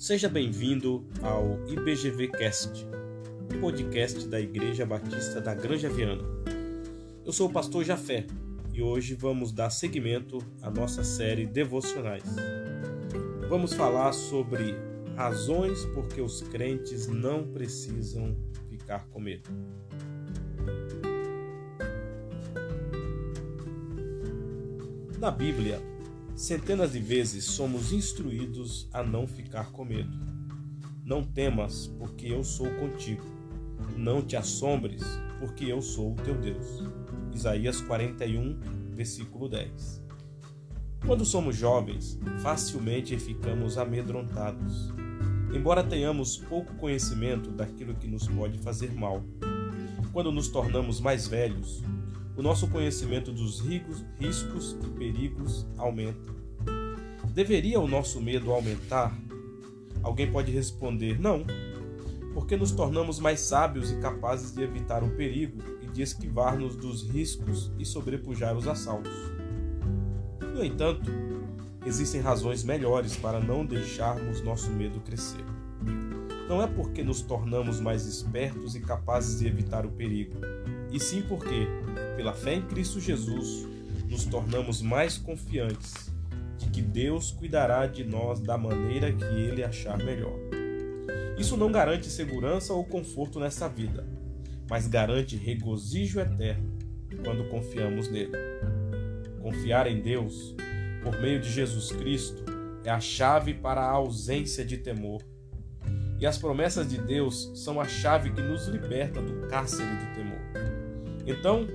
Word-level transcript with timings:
Seja 0.00 0.30
bem-vindo 0.30 1.06
ao 1.20 1.62
IBGV 1.68 2.28
Cast, 2.28 2.86
podcast 3.60 4.26
da 4.28 4.40
Igreja 4.40 4.86
Batista 4.86 5.42
da 5.42 5.54
Granja 5.54 5.90
Viana. 5.90 6.22
Eu 7.22 7.30
sou 7.34 7.50
o 7.50 7.52
pastor 7.52 7.84
Jafé 7.84 8.26
e 8.72 8.80
hoje 8.80 9.14
vamos 9.14 9.52
dar 9.52 9.68
seguimento 9.68 10.38
à 10.62 10.70
nossa 10.70 11.04
série 11.04 11.44
Devocionais. 11.44 12.24
Vamos 13.46 13.74
falar 13.74 14.14
sobre 14.14 14.74
razões 15.16 15.84
por 15.94 16.08
que 16.08 16.22
os 16.22 16.40
crentes 16.44 17.06
não 17.06 17.46
precisam 17.46 18.34
ficar 18.70 19.06
com 19.08 19.20
medo. 19.20 19.50
Na 25.18 25.30
Bíblia, 25.30 25.78
centenas 26.40 26.92
de 26.92 27.00
vezes 27.00 27.44
somos 27.44 27.92
instruídos 27.92 28.88
a 28.94 29.02
não 29.02 29.26
ficar 29.26 29.70
com 29.72 29.84
medo. 29.84 30.18
Não 31.04 31.22
temas, 31.22 31.86
porque 31.98 32.28
eu 32.28 32.42
sou 32.42 32.66
contigo. 32.76 33.22
Não 33.94 34.22
te 34.22 34.36
assombres, 34.36 35.02
porque 35.38 35.66
eu 35.66 35.82
sou 35.82 36.12
o 36.12 36.16
teu 36.16 36.34
Deus. 36.34 36.82
Isaías 37.34 37.82
41, 37.82 38.58
versículo 38.94 39.50
10. 39.50 40.02
Quando 41.04 41.26
somos 41.26 41.56
jovens, 41.56 42.18
facilmente 42.42 43.18
ficamos 43.18 43.76
amedrontados, 43.76 44.94
embora 45.54 45.84
tenhamos 45.84 46.38
pouco 46.38 46.74
conhecimento 46.76 47.50
daquilo 47.50 47.94
que 47.94 48.08
nos 48.08 48.26
pode 48.26 48.58
fazer 48.60 48.94
mal. 48.94 49.22
Quando 50.10 50.32
nos 50.32 50.48
tornamos 50.48 51.00
mais 51.00 51.28
velhos, 51.28 51.82
o 52.40 52.42
nosso 52.42 52.68
conhecimento 52.68 53.30
dos 53.32 53.60
riscos 53.60 54.74
e 54.82 54.86
perigos 54.98 55.66
aumenta. 55.76 56.32
Deveria 57.34 57.78
o 57.78 57.86
nosso 57.86 58.18
medo 58.18 58.50
aumentar? 58.50 59.14
Alguém 60.02 60.32
pode 60.32 60.50
responder: 60.50 61.20
não, 61.20 61.44
porque 62.32 62.56
nos 62.56 62.72
tornamos 62.72 63.18
mais 63.18 63.40
sábios 63.40 63.92
e 63.92 63.96
capazes 63.96 64.54
de 64.54 64.62
evitar 64.62 65.04
o 65.04 65.10
perigo 65.10 65.62
e 65.82 65.86
de 65.88 66.00
esquivar-nos 66.00 66.74
dos 66.76 67.02
riscos 67.02 67.70
e 67.78 67.84
sobrepujar 67.84 68.56
os 68.56 68.66
assaltos. 68.66 69.12
No 70.54 70.64
entanto, 70.64 71.10
existem 71.84 72.22
razões 72.22 72.64
melhores 72.64 73.16
para 73.16 73.38
não 73.38 73.66
deixarmos 73.66 74.42
nosso 74.42 74.70
medo 74.70 74.98
crescer. 75.00 75.44
Não 76.48 76.62
é 76.62 76.66
porque 76.66 77.04
nos 77.04 77.20
tornamos 77.20 77.80
mais 77.80 78.06
espertos 78.06 78.74
e 78.74 78.80
capazes 78.80 79.40
de 79.40 79.46
evitar 79.46 79.84
o 79.84 79.90
perigo, 79.90 80.40
e 80.92 80.98
sim 80.98 81.22
porque, 81.22 81.66
pela 82.16 82.32
fé 82.32 82.54
em 82.54 82.62
Cristo 82.62 83.00
Jesus, 83.00 83.66
nos 84.08 84.24
tornamos 84.24 84.82
mais 84.82 85.16
confiantes 85.16 86.10
de 86.58 86.68
que 86.68 86.82
Deus 86.82 87.30
cuidará 87.30 87.86
de 87.86 88.04
nós 88.04 88.40
da 88.40 88.58
maneira 88.58 89.12
que 89.12 89.24
Ele 89.24 89.62
achar 89.62 89.96
melhor. 89.98 90.38
Isso 91.38 91.56
não 91.56 91.72
garante 91.72 92.06
segurança 92.08 92.74
ou 92.74 92.84
conforto 92.84 93.40
nessa 93.40 93.68
vida, 93.68 94.06
mas 94.68 94.86
garante 94.86 95.36
regozijo 95.36 96.20
eterno 96.20 96.78
quando 97.24 97.48
confiamos 97.48 98.08
nele. 98.08 98.32
Confiar 99.40 99.86
em 99.86 100.00
Deus, 100.00 100.54
por 101.02 101.18
meio 101.18 101.40
de 101.40 101.50
Jesus 101.50 101.90
Cristo, 101.92 102.44
é 102.84 102.90
a 102.90 103.00
chave 103.00 103.54
para 103.54 103.80
a 103.80 103.90
ausência 103.90 104.64
de 104.64 104.76
temor. 104.76 105.22
E 106.18 106.26
as 106.26 106.36
promessas 106.36 106.88
de 106.88 106.98
Deus 106.98 107.50
são 107.54 107.80
a 107.80 107.86
chave 107.86 108.30
que 108.30 108.42
nos 108.42 108.66
liberta 108.66 109.22
do 109.22 109.48
cárcere 109.48 109.88
do 109.88 110.14
temor. 110.14 110.69
Então, 111.26 111.66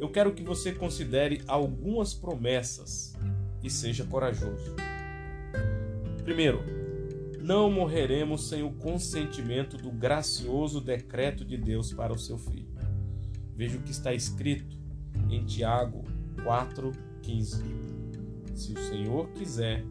eu 0.00 0.08
quero 0.10 0.32
que 0.32 0.42
você 0.42 0.72
considere 0.72 1.42
algumas 1.46 2.14
promessas 2.14 3.14
e 3.62 3.70
seja 3.70 4.04
corajoso. 4.04 4.74
Primeiro, 6.22 6.62
não 7.40 7.70
morreremos 7.70 8.48
sem 8.48 8.62
o 8.62 8.72
consentimento 8.72 9.76
do 9.76 9.90
gracioso 9.90 10.80
decreto 10.80 11.44
de 11.44 11.56
Deus 11.56 11.92
para 11.92 12.12
o 12.12 12.18
seu 12.18 12.38
filho. 12.38 12.72
Veja 13.54 13.76
o 13.76 13.82
que 13.82 13.90
está 13.90 14.12
escrito 14.12 14.76
em 15.30 15.44
Tiago 15.44 16.04
4,15. 16.38 17.62
Se 18.54 18.72
o 18.72 18.78
Senhor 18.78 19.28
quiser, 19.30 19.84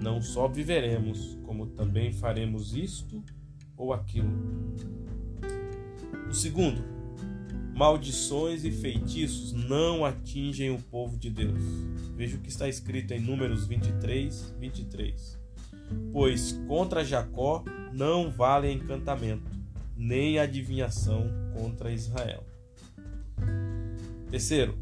não 0.00 0.22
só 0.22 0.46
viveremos, 0.46 1.38
como 1.44 1.66
também 1.66 2.12
faremos 2.12 2.74
isto 2.74 3.22
ou 3.76 3.92
aquilo. 3.92 4.30
O 6.28 6.34
segundo, 6.34 6.95
maldições 7.76 8.64
e 8.64 8.70
feitiços 8.72 9.52
não 9.52 10.02
atingem 10.02 10.70
o 10.70 10.78
povo 10.78 11.18
de 11.18 11.28
Deus. 11.28 11.62
Veja 12.16 12.38
o 12.38 12.40
que 12.40 12.48
está 12.48 12.66
escrito 12.66 13.12
em 13.12 13.20
Números 13.20 13.66
23, 13.66 14.54
23. 14.58 15.38
Pois 16.10 16.52
contra 16.66 17.04
Jacó 17.04 17.62
não 17.92 18.30
vale 18.30 18.72
encantamento, 18.72 19.50
nem 19.94 20.38
adivinhação 20.38 21.28
contra 21.54 21.92
Israel. 21.92 22.42
Terceiro, 24.30 24.74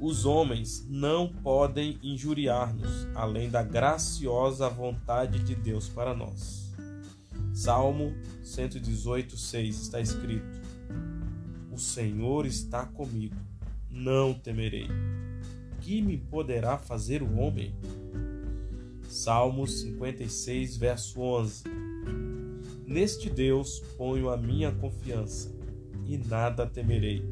os 0.00 0.26
homens 0.26 0.84
não 0.90 1.28
podem 1.28 1.96
injuriar-nos, 2.02 3.06
além 3.14 3.48
da 3.50 3.62
graciosa 3.62 4.68
vontade 4.68 5.38
de 5.38 5.54
Deus 5.54 5.88
para 5.88 6.12
nós. 6.12 6.72
Salmo 7.54 8.12
118, 8.42 9.36
6 9.36 9.80
está 9.80 10.00
escrito: 10.00 10.61
o 11.72 11.78
Senhor 11.78 12.44
está 12.44 12.84
comigo, 12.84 13.34
não 13.90 14.34
temerei. 14.34 14.88
Que 15.80 16.02
me 16.02 16.18
poderá 16.18 16.76
fazer 16.76 17.22
o 17.22 17.38
homem? 17.38 17.74
Salmos 19.08 19.80
56, 19.80 20.76
verso 20.76 21.20
11. 21.20 21.64
Neste 22.86 23.30
Deus 23.30 23.80
ponho 23.96 24.28
a 24.28 24.36
minha 24.36 24.70
confiança 24.70 25.50
e 26.04 26.18
nada 26.18 26.66
temerei. 26.66 27.24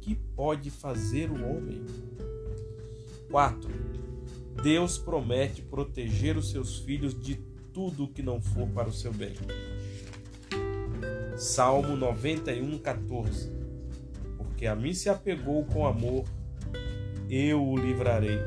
Que 0.00 0.14
pode 0.14 0.70
fazer 0.70 1.30
o 1.30 1.34
homem? 1.34 1.84
4. 3.30 3.70
Deus 4.62 4.96
promete 4.96 5.60
proteger 5.60 6.38
os 6.38 6.50
seus 6.50 6.78
filhos 6.78 7.18
de 7.18 7.34
tudo 7.74 8.08
que 8.08 8.22
não 8.22 8.40
for 8.40 8.66
para 8.68 8.88
o 8.88 8.92
seu 8.92 9.12
bem. 9.12 9.34
Salmo 11.36 11.94
91, 11.94 12.78
14 12.78 13.55
porque 14.56 14.66
a 14.66 14.74
mim 14.74 14.94
se 14.94 15.10
apegou 15.10 15.66
com 15.66 15.86
amor, 15.86 16.24
eu 17.28 17.62
o 17.62 17.76
livrarei. 17.76 18.38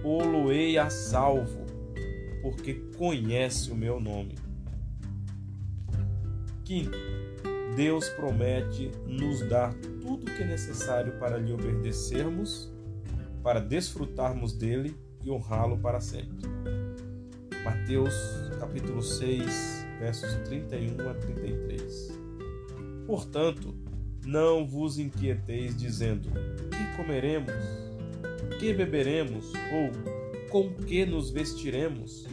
Poloei 0.00 0.78
a 0.78 0.88
salvo, 0.88 1.66
porque 2.40 2.74
conhece 2.96 3.72
o 3.72 3.74
meu 3.74 3.98
nome. 3.98 4.36
Quinto, 6.64 6.96
Deus 7.74 8.08
promete 8.10 8.92
nos 9.08 9.40
dar 9.48 9.74
tudo 10.00 10.22
o 10.22 10.36
que 10.36 10.40
é 10.40 10.46
necessário 10.46 11.18
para 11.18 11.36
lhe 11.36 11.52
obedecermos, 11.52 12.72
para 13.42 13.58
desfrutarmos 13.58 14.52
dele 14.52 14.96
e 15.24 15.30
honrá-lo 15.32 15.78
para 15.78 16.00
sempre. 16.00 16.48
Mateus 17.64 18.14
capítulo 18.60 19.02
6, 19.02 19.84
versos 19.98 20.32
31 20.44 21.10
a 21.10 21.14
33. 21.14 22.08
Portanto, 23.04 23.87
não 24.28 24.66
vos 24.66 24.98
inquieteis 24.98 25.74
dizendo: 25.74 26.28
Que 26.70 26.96
comeremos? 26.98 27.54
Que 28.60 28.74
beberemos? 28.74 29.50
Ou 29.72 30.48
com 30.50 30.74
que 30.74 31.06
nos 31.06 31.30
vestiremos? 31.30 32.26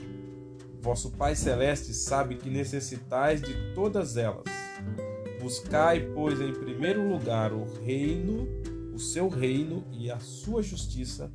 Vosso 0.82 1.12
Pai 1.12 1.36
Celeste 1.36 1.94
sabe 1.94 2.36
que 2.36 2.50
necessitais 2.50 3.42
de 3.42 3.54
todas 3.74 4.18
elas. 4.18 4.44
Buscai, 5.42 6.02
pois, 6.14 6.42
em 6.42 6.52
primeiro 6.52 7.08
lugar 7.08 7.54
o 7.54 7.64
reino, 7.86 8.46
o 8.94 9.00
seu 9.00 9.30
reino 9.30 9.86
e 9.94 10.12
a 10.12 10.20
sua 10.20 10.62
justiça, 10.62 11.32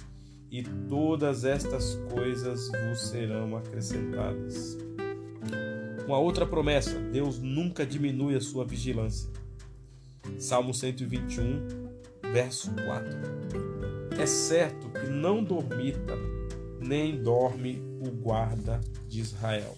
e 0.51 0.63
todas 0.63 1.45
estas 1.45 1.95
coisas 2.13 2.71
vos 2.71 3.09
serão 3.09 3.57
acrescentadas. 3.57 4.77
Uma 6.07 6.19
outra 6.19 6.45
promessa: 6.45 6.99
Deus 6.99 7.39
nunca 7.39 7.87
diminui 7.87 8.37
a 8.37 8.41
sua 8.43 8.65
vigilância. 8.65 9.40
Salmo 10.41 10.73
121, 10.73 11.67
verso 12.33 12.71
4. 12.71 14.19
É 14.19 14.25
certo 14.25 14.89
que 14.89 15.07
não 15.11 15.45
dormita, 15.45 16.17
nem 16.81 17.23
dorme 17.23 17.83
o 18.01 18.11
guarda 18.11 18.81
de 19.07 19.21
Israel. 19.21 19.77